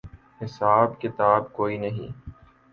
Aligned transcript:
حساب 0.41 0.99
کتاب 1.01 1.53
کوئی 1.53 1.77
نہیں۔ 1.77 2.11